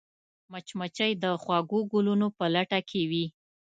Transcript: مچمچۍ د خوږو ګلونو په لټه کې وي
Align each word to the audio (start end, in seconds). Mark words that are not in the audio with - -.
مچمچۍ 0.51 1.11
د 1.23 1.25
خوږو 1.41 1.79
ګلونو 1.91 2.27
په 2.37 2.45
لټه 2.53 2.79
کې 2.89 3.01
وي 3.09 3.25